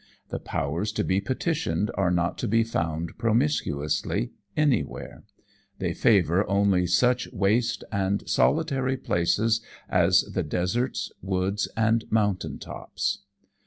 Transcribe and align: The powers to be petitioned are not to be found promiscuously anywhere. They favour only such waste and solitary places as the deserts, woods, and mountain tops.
The 0.29 0.39
powers 0.39 0.91
to 0.93 1.03
be 1.03 1.21
petitioned 1.21 1.91
are 1.93 2.09
not 2.09 2.39
to 2.39 2.47
be 2.47 2.63
found 2.63 3.19
promiscuously 3.19 4.31
anywhere. 4.57 5.25
They 5.77 5.93
favour 5.93 6.43
only 6.49 6.87
such 6.87 7.31
waste 7.31 7.83
and 7.91 8.27
solitary 8.27 8.97
places 8.97 9.61
as 9.87 10.21
the 10.23 10.41
deserts, 10.41 11.11
woods, 11.21 11.67
and 11.77 12.11
mountain 12.11 12.57
tops. 12.57 13.25